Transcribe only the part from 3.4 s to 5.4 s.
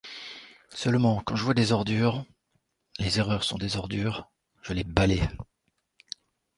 sont des ordures,— je les balaie.